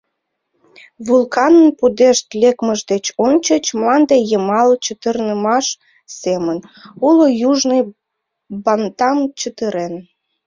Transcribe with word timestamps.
Вулканын 1.05 1.67
пудешт 1.77 2.27
лекмыж 2.41 2.79
деч 2.91 3.05
ончыч 3.25 3.65
мланде 3.79 4.17
йымал 4.29 4.69
чытырнымаш 4.83 5.65
семын, 6.19 6.57
уло 7.07 7.27
южный 7.51 7.81
Бантам 8.63 9.17
чытырен. 9.39 9.93